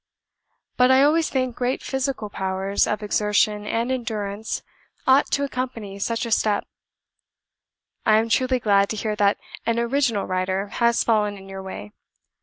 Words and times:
But 0.77 0.89
I 0.89 1.03
always 1.03 1.29
think 1.29 1.55
great 1.55 1.83
physical 1.83 2.27
powers 2.31 2.87
of 2.87 3.03
exertion 3.03 3.67
and 3.67 3.91
endurance 3.91 4.63
ought 5.05 5.27
to 5.27 5.43
accompany 5.43 5.99
such 5.99 6.25
a 6.25 6.31
step.... 6.31 6.65
I 8.03 8.17
am 8.17 8.27
truly 8.29 8.57
glad 8.59 8.89
to 8.89 8.95
hear 8.97 9.15
that 9.17 9.37
an 9.67 9.77
ORIGINAL 9.77 10.25
writer 10.25 10.69
has 10.69 11.03
fallen 11.03 11.37
in 11.37 11.47
your 11.47 11.61
way. 11.61 11.91